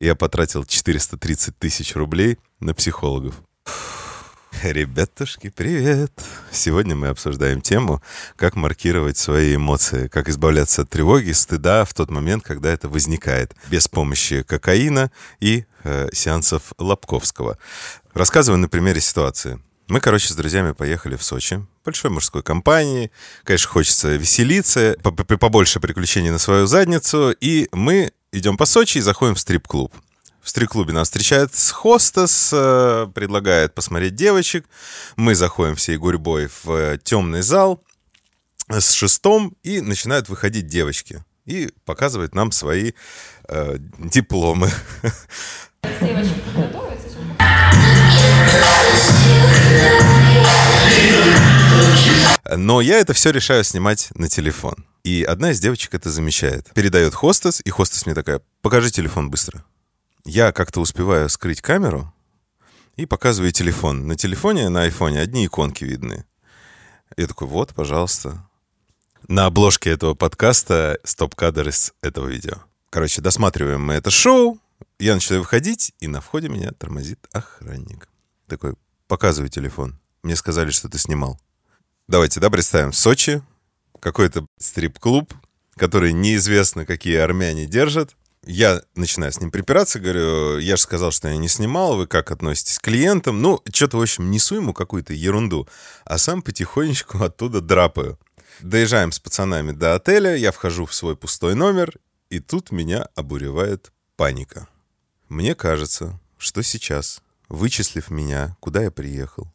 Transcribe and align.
Я 0.00 0.14
потратил 0.14 0.64
430 0.64 1.58
тысяч 1.58 1.96
рублей 1.96 2.38
на 2.60 2.72
психологов. 2.72 3.34
Ребятушки, 4.62 5.50
привет! 5.50 6.12
Сегодня 6.52 6.94
мы 6.94 7.08
обсуждаем 7.08 7.60
тему, 7.60 8.00
как 8.36 8.54
маркировать 8.54 9.16
свои 9.16 9.56
эмоции, 9.56 10.06
как 10.06 10.28
избавляться 10.28 10.82
от 10.82 10.90
тревоги, 10.90 11.32
стыда 11.32 11.84
в 11.84 11.94
тот 11.94 12.10
момент, 12.10 12.44
когда 12.44 12.72
это 12.72 12.88
возникает, 12.88 13.56
без 13.70 13.88
помощи 13.88 14.44
кокаина 14.44 15.10
и 15.40 15.64
э, 15.82 16.08
сеансов 16.12 16.72
Лобковского. 16.78 17.58
Рассказываю 18.14 18.60
на 18.60 18.68
примере 18.68 19.00
ситуации. 19.00 19.60
Мы, 19.88 20.00
короче, 20.00 20.28
с 20.28 20.36
друзьями 20.36 20.72
поехали 20.72 21.16
в 21.16 21.24
Сочи, 21.24 21.66
большой 21.84 22.10
мужской 22.10 22.44
компании. 22.44 23.10
Конечно, 23.42 23.68
хочется 23.70 24.14
веселиться, 24.14 24.96
побольше 25.02 25.80
приключений 25.80 26.30
на 26.30 26.38
свою 26.38 26.66
задницу. 26.66 27.34
И 27.40 27.68
мы 27.72 28.12
идем 28.32 28.56
по 28.56 28.66
Сочи 28.66 28.98
и 28.98 29.02
заходим 29.02 29.34
в 29.34 29.40
стрип-клуб. 29.40 29.94
В 30.42 30.48
стрип-клубе 30.48 30.92
нас 30.92 31.08
встречает 31.08 31.50
хостес, 31.54 32.50
э, 32.52 33.06
предлагает 33.14 33.74
посмотреть 33.74 34.14
девочек. 34.14 34.66
Мы 35.16 35.34
заходим 35.34 35.76
всей 35.76 35.96
гурьбой 35.96 36.48
в 36.48 36.70
э, 36.70 36.98
темный 37.02 37.42
зал 37.42 37.82
с 38.68 38.92
шестом, 38.92 39.54
и 39.62 39.80
начинают 39.80 40.28
выходить 40.28 40.66
девочки. 40.66 41.24
И 41.46 41.70
показывают 41.84 42.34
нам 42.34 42.52
свои 42.52 42.92
э, 43.48 43.76
дипломы. 43.98 44.70
Но 52.54 52.80
я 52.80 52.98
это 52.98 53.12
все 53.12 53.30
решаю 53.30 53.64
снимать 53.64 54.08
на 54.14 54.28
телефон. 54.28 54.86
И 55.04 55.22
одна 55.22 55.52
из 55.52 55.60
девочек 55.60 55.94
это 55.94 56.10
замечает. 56.10 56.70
Передает 56.74 57.14
хостес, 57.14 57.60
и 57.64 57.70
хостес 57.70 58.06
мне 58.06 58.14
такая, 58.14 58.40
покажи 58.62 58.90
телефон 58.90 59.30
быстро 59.30 59.64
я 60.28 60.52
как-то 60.52 60.80
успеваю 60.80 61.28
скрыть 61.28 61.62
камеру 61.62 62.12
и 62.96 63.06
показываю 63.06 63.50
телефон. 63.50 64.06
На 64.06 64.16
телефоне, 64.16 64.68
на 64.68 64.82
айфоне 64.82 65.20
одни 65.20 65.46
иконки 65.46 65.84
видны. 65.84 66.24
Я 67.16 67.26
такой, 67.26 67.48
вот, 67.48 67.74
пожалуйста. 67.74 68.46
На 69.26 69.46
обложке 69.46 69.90
этого 69.90 70.14
подкаста 70.14 70.98
стоп-кадр 71.02 71.68
из 71.68 71.92
этого 72.02 72.28
видео. 72.28 72.58
Короче, 72.90 73.22
досматриваем 73.22 73.82
мы 73.84 73.94
это 73.94 74.10
шоу, 74.10 74.58
я 74.98 75.14
начинаю 75.14 75.42
выходить, 75.42 75.92
и 76.00 76.08
на 76.08 76.20
входе 76.20 76.48
меня 76.48 76.72
тормозит 76.72 77.26
охранник. 77.32 78.08
Такой, 78.46 78.74
показывай 79.06 79.48
телефон. 79.48 79.98
Мне 80.22 80.36
сказали, 80.36 80.70
что 80.70 80.88
ты 80.88 80.98
снимал. 80.98 81.40
Давайте, 82.08 82.40
да, 82.40 82.50
представим, 82.50 82.92
в 82.92 82.96
Сочи 82.96 83.42
какой-то 84.00 84.46
стрип-клуб, 84.58 85.32
который 85.76 86.12
неизвестно, 86.12 86.84
какие 86.86 87.16
армяне 87.16 87.66
держат 87.66 88.16
я 88.48 88.82
начинаю 88.94 89.30
с 89.30 89.40
ним 89.40 89.50
припираться, 89.50 90.00
говорю, 90.00 90.58
я 90.58 90.76
же 90.76 90.82
сказал, 90.82 91.10
что 91.10 91.28
я 91.28 91.36
не 91.36 91.48
снимал, 91.48 91.96
вы 91.96 92.06
как 92.06 92.30
относитесь 92.30 92.78
к 92.78 92.82
клиентам? 92.82 93.42
Ну, 93.42 93.60
что-то, 93.72 93.98
в 93.98 94.02
общем, 94.02 94.30
несу 94.30 94.56
ему 94.56 94.72
какую-то 94.72 95.12
ерунду, 95.12 95.68
а 96.04 96.16
сам 96.16 96.40
потихонечку 96.40 97.22
оттуда 97.22 97.60
драпаю. 97.60 98.18
Доезжаем 98.60 99.12
с 99.12 99.20
пацанами 99.20 99.72
до 99.72 99.94
отеля, 99.94 100.34
я 100.34 100.50
вхожу 100.50 100.86
в 100.86 100.94
свой 100.94 101.14
пустой 101.14 101.54
номер, 101.54 101.92
и 102.30 102.40
тут 102.40 102.72
меня 102.72 103.08
обуревает 103.14 103.92
паника. 104.16 104.66
Мне 105.28 105.54
кажется, 105.54 106.18
что 106.38 106.62
сейчас, 106.62 107.20
вычислив 107.48 108.10
меня, 108.10 108.56
куда 108.60 108.82
я 108.82 108.90
приехал, 108.90 109.52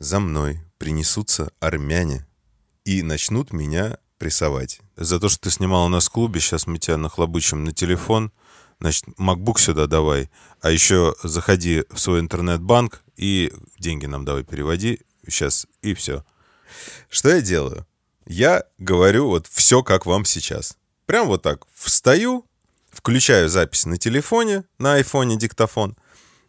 за 0.00 0.18
мной 0.18 0.60
принесутся 0.78 1.52
армяне 1.60 2.26
и 2.84 3.02
начнут 3.02 3.52
меня 3.52 3.98
прессовать. 4.18 4.80
За 4.96 5.20
то, 5.20 5.28
что 5.28 5.42
ты 5.42 5.50
снимал 5.50 5.86
у 5.86 5.88
нас 5.88 6.08
в 6.08 6.10
клубе, 6.10 6.40
сейчас 6.40 6.66
мы 6.66 6.78
тебя 6.78 6.96
нахлобучим 6.96 7.62
на 7.62 7.72
телефон. 7.72 8.32
Значит, 8.80 9.04
MacBook 9.18 9.60
сюда 9.60 9.86
давай. 9.86 10.30
А 10.62 10.70
еще 10.70 11.14
заходи 11.22 11.84
в 11.90 11.98
свой 11.98 12.20
интернет-банк 12.20 13.02
и 13.16 13.52
деньги 13.78 14.06
нам 14.06 14.24
давай 14.24 14.42
переводи 14.42 15.00
сейчас, 15.28 15.66
и 15.82 15.94
все. 15.94 16.24
Что 17.10 17.28
я 17.28 17.42
делаю? 17.42 17.86
Я 18.26 18.64
говорю 18.78 19.28
вот 19.28 19.46
все, 19.46 19.82
как 19.82 20.06
вам 20.06 20.24
сейчас. 20.24 20.76
Прям 21.04 21.28
вот 21.28 21.42
так 21.42 21.66
встаю, 21.74 22.46
включаю 22.90 23.48
запись 23.48 23.84
на 23.84 23.98
телефоне, 23.98 24.64
на 24.78 24.94
айфоне 24.94 25.36
диктофон, 25.36 25.96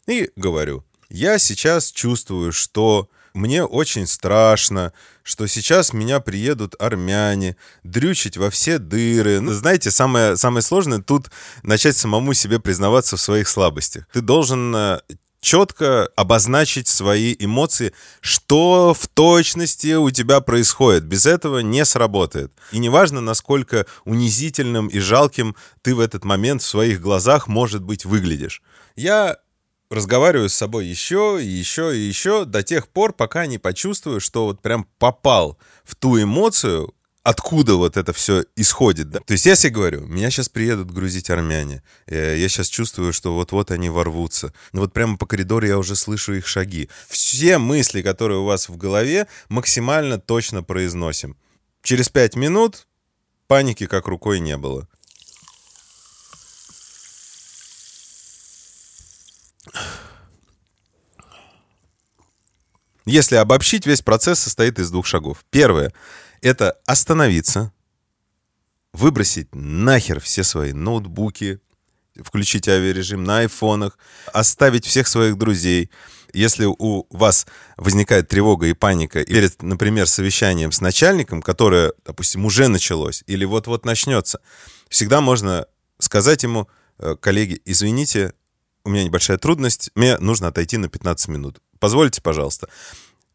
и 0.08 0.30
говорю, 0.36 0.86
я 1.10 1.38
сейчас 1.38 1.92
чувствую, 1.92 2.54
что 2.54 3.10
мне 3.34 3.64
очень 3.64 4.08
страшно, 4.08 4.94
что 5.24 5.48
сейчас 5.48 5.94
меня 5.94 6.20
приедут 6.20 6.76
армяне, 6.80 7.56
дрючить 7.84 8.38
во 8.38 8.50
все 8.50 8.78
дыры. 8.78 9.40
Ну, 9.40 9.54
знаете, 9.54 9.92
самое, 9.92 10.38
самое 10.38 10.62
сложное 10.62 11.02
тут 11.02 11.30
начать 11.64 11.96
самому 11.96 12.34
себе 12.34 12.60
признаваться 12.60 13.18
в 13.18 13.22
своих 13.22 13.48
слабостях. 13.48 14.08
Ты 14.12 14.22
должен 14.22 14.76
э, 14.76 15.00
четко 15.42 16.08
обозначить 16.16 16.88
свои 16.88 17.36
эмоции, 17.38 17.94
что 18.22 18.96
в 18.98 19.08
точности 19.08 19.96
у 19.96 20.10
тебя 20.12 20.40
происходит. 20.40 21.04
Без 21.04 21.26
этого 21.26 21.60
не 21.60 21.84
сработает. 21.84 22.54
И 22.72 22.80
неважно, 22.80 23.22
насколько 23.22 23.86
унизительным 24.06 24.88
и 24.88 25.00
жалким 25.00 25.56
ты 25.82 25.96
в 25.96 26.00
этот 26.00 26.24
момент 26.24 26.62
в 26.62 26.68
своих 26.68 27.02
глазах, 27.02 27.48
может 27.48 27.82
быть, 27.84 28.06
выглядишь. 28.06 28.62
Я 28.96 29.38
разговариваю 29.92 30.50
с 30.50 30.54
собой 30.54 30.88
еще 30.88 31.40
и 31.42 31.46
еще 31.46 31.96
и 31.96 32.00
еще 32.00 32.46
до 32.46 32.64
тех 32.64 32.88
пор, 32.88 33.14
пока 33.14 33.46
не 33.46 33.58
почувствую, 33.58 34.22
что 34.22 34.46
вот 34.46 34.62
прям 34.62 34.88
попал 34.98 35.60
в 35.84 35.96
ту 35.96 36.22
эмоцию, 36.22 36.94
откуда 37.24 37.76
вот 37.76 37.98
это 37.98 38.14
все 38.14 38.46
исходит. 38.56 39.10
Да? 39.10 39.20
То 39.20 39.34
есть 39.34 39.46
я 39.46 39.56
себе 39.56 39.74
говорю, 39.74 40.02
меня 40.08 40.32
сейчас 40.32 40.50
приедут 40.50 40.92
грузить 40.92 41.30
армяне, 41.30 41.84
э, 42.08 42.38
я 42.38 42.50
сейчас 42.50 42.68
чувствую, 42.68 43.14
что 43.14 43.36
вот-вот 43.36 43.70
они 43.70 43.90
ворвутся. 43.90 44.54
Ну 44.72 44.82
вот 44.82 44.94
прямо 44.94 45.18
по 45.18 45.26
коридору 45.26 45.68
я 45.68 45.78
уже 45.78 45.96
слышу 45.96 46.34
их 46.34 46.48
шаги. 46.48 46.90
Все 47.10 47.58
мысли, 47.58 48.02
которые 48.02 48.40
у 48.40 48.46
вас 48.46 48.70
в 48.70 48.78
голове, 48.78 49.28
максимально 49.50 50.20
точно 50.20 50.64
произносим. 50.64 51.38
Через 51.84 52.10
пять 52.10 52.36
минут 52.36 52.88
паники 53.48 53.86
как 53.86 54.08
рукой 54.08 54.40
не 54.40 54.56
было. 54.56 54.88
Если 63.12 63.36
обобщить, 63.36 63.86
весь 63.86 64.02
процесс 64.02 64.40
состоит 64.40 64.80
из 64.80 64.90
двух 64.90 65.06
шагов. 65.06 65.44
Первое— 65.50 65.92
это 66.42 66.78
остановиться, 66.86 67.74
выбросить 68.94 69.54
нахер 69.54 70.22
все 70.22 70.46
свои 70.46 70.72
ноутбуки, 70.72 71.60
включить 72.16 72.70
авиарежим 72.70 73.26
на 73.26 73.40
айфонах, 73.40 74.00
оставить 74.32 74.86
всех 74.86 75.10
своих 75.10 75.38
друзей. 75.38 75.92
Если 76.32 76.64
у 76.64 77.06
вас 77.10 77.48
возникает 77.76 78.30
тревога 78.30 78.68
и 78.68 78.74
паника 78.74 79.26
перед, 79.26 79.62
например, 79.62 80.08
совещанием 80.08 80.72
с 80.72 80.80
начальником, 80.80 81.42
которое, 81.42 81.92
допустим, 82.06 82.46
уже 82.46 82.70
началось 82.70 83.26
или 83.28 83.44
вот-вот 83.44 83.84
начнется, 83.84 84.40
всегда 84.88 85.20
можно 85.20 85.66
сказать 86.00 86.44
ему, 86.44 86.70
«Э, 86.98 87.18
коллеги, 87.20 87.62
извините, 87.66 88.32
у 88.86 88.90
меня 88.90 89.04
небольшая 89.04 89.38
трудность, 89.38 89.92
мне 89.96 90.18
нужно 90.20 90.48
отойти 90.48 90.78
на 90.78 90.88
15 90.88 91.28
минут. 91.28 91.62
Позвольте, 91.82 92.22
пожалуйста. 92.22 92.70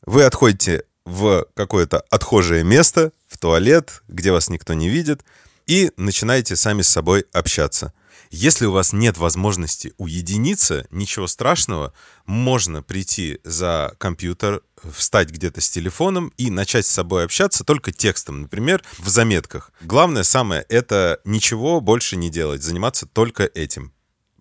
Вы 0.07 0.23
отходите 0.23 0.85
в 1.05 1.47
какое-то 1.55 2.05
отхожее 2.11 2.63
место, 2.63 3.11
в 3.27 3.39
туалет, 3.39 4.05
где 4.07 4.31
вас 4.31 4.49
никто 4.49 4.73
не 4.73 4.89
видит, 4.89 5.25
и 5.67 5.91
начинаете 5.97 6.55
сами 6.55 6.83
с 6.83 6.89
собой 6.89 7.27
общаться. 7.33 7.93
Если 8.31 8.67
у 8.67 8.71
вас 8.71 8.93
нет 8.93 9.19
возможности 9.19 9.95
уединиться, 9.99 10.87
ничего 10.91 11.27
страшного, 11.27 11.93
можно 12.25 12.85
прийти 12.85 13.41
за 13.43 13.95
компьютер, 13.99 14.63
встать 14.93 15.31
где-то 15.31 15.61
с 15.61 15.69
телефоном 15.69 16.33
и 16.37 16.49
начать 16.49 16.87
с 16.87 16.91
собой 16.91 17.25
общаться 17.25 17.65
только 17.65 17.91
текстом, 17.91 18.43
например, 18.43 18.85
в 18.99 19.09
заметках. 19.09 19.73
Главное 19.81 20.23
самое— 20.23 20.65
это 20.69 21.21
ничего 21.25 21.81
больше 21.81 22.15
не 22.15 22.31
делать, 22.31 22.63
заниматься 22.63 23.07
только 23.07 23.43
этим 23.43 23.93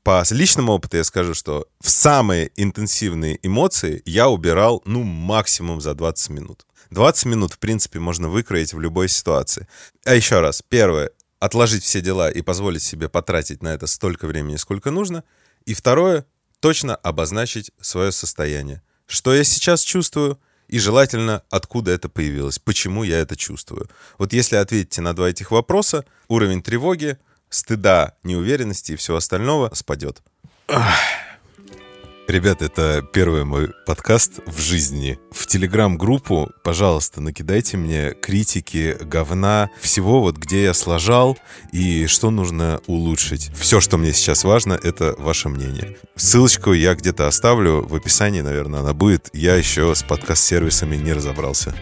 по 0.06 0.24
личному 0.30 0.74
опыту 0.74 0.98
я 0.98 1.04
скажу, 1.04 1.34
что 1.34 1.68
в 1.82 1.90
самые 1.90 2.52
интенсивные 2.56 3.40
эмоции 3.41 4.03
я 4.06 4.29
убирал, 4.29 4.84
ну, 4.85 5.02
максимум 5.02 5.82
за 5.82 5.96
20 5.96 6.29
минут. 6.29 6.68
20 6.91 7.26
минут, 7.26 7.53
в 7.53 7.58
принципе, 7.58 7.97
можно 7.97 8.29
выкроить 8.29 8.72
в 8.72 8.79
любой 8.79 9.09
ситуации. 9.09 9.68
А 10.06 10.14
еще 10.14 10.41
раз, 10.41 10.62
первое, 10.62 11.09
отложить 11.40 11.84
все 11.84 12.02
дела 12.02 12.29
и 12.29 12.44
позволить 12.44 12.84
себе 12.84 13.09
потратить 13.09 13.64
на 13.64 13.70
это 13.70 13.88
столько 13.88 14.28
времени, 14.28 14.58
сколько 14.58 14.91
нужно. 14.91 15.24
И 15.66 15.74
второе, 15.74 16.28
точно 16.59 16.96
обозначить 16.96 17.72
свое 17.82 18.12
состояние. 18.12 18.84
Что 19.08 19.34
я 19.34 19.44
сейчас 19.44 19.82
чувствую, 19.82 20.40
и 20.68 20.78
желательно, 20.78 21.41
откуда 21.50 21.90
это 21.90 22.09
появилось, 22.09 22.59
почему 22.59 23.02
я 23.03 23.18
это 23.18 23.35
чувствую. 23.35 23.90
Вот 24.20 24.34
если 24.34 24.58
ответите 24.58 25.02
на 25.02 25.16
два 25.16 25.32
этих 25.32 25.50
вопроса, 25.50 26.06
уровень 26.28 26.62
тревоги 26.62 27.18
стыда, 27.55 28.13
неуверенности 28.23 28.91
и 28.91 28.96
всего 28.96 29.17
остального 29.17 29.73
спадет. 29.73 30.22
Ребята, 32.28 32.66
это 32.66 33.07
первый 33.13 33.46
мой 33.46 33.69
подкаст 33.85 34.40
в 34.47 34.59
жизни. 34.59 35.19
В 35.31 35.46
телеграм-группу, 35.46 36.49
пожалуйста, 36.63 37.22
накидайте 37.22 37.78
мне 37.78 38.13
критики, 38.13 38.97
говна, 38.99 39.69
всего 39.79 40.22
вот, 40.22 40.35
где 40.37 40.63
я 40.63 40.73
сложал 40.73 41.37
и 41.72 42.07
что 42.07 42.31
нужно 42.31 42.81
улучшить. 42.87 43.52
Все, 43.55 43.79
что 43.79 43.97
мне 43.97 44.11
сейчас 44.11 44.43
важно, 44.43 44.73
это 44.73 45.13
ваше 45.19 45.49
мнение. 45.49 45.97
Ссылочку 46.16 46.73
я 46.73 46.96
где-то 46.96 47.28
оставлю 47.28 47.85
в 47.87 47.93
описании, 47.93 48.41
наверное, 48.41 48.79
она 48.79 48.93
будет. 48.93 49.29
Я 49.31 49.55
еще 49.55 49.93
с 49.93 50.02
подкаст-сервисами 50.02 50.96
не 50.96 51.13
разобрался. 51.13 51.75